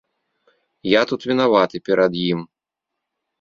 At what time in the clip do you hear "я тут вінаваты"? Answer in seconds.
0.91-1.83